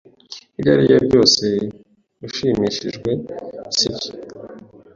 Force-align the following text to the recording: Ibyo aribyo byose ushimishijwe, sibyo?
Ibyo 0.57 0.69
aribyo 0.73 0.97
byose 1.07 1.45
ushimishijwe, 2.27 3.09
sibyo? 3.77 4.11